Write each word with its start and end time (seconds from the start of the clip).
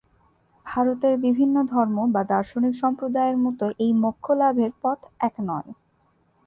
ভারতের 0.65 1.13
বিভিন্ন 1.17 1.55
ধর্ম 1.65 1.97
বা 2.13 2.21
দার্শনিক 2.29 2.73
সম্প্রদায়ের 2.75 3.37
মতো 3.37 3.65
এই 3.79 3.91
মোক্ষলাভের 4.03 4.71
পথ 4.81 4.99
এক 5.19 5.35
নয়। 5.41 5.69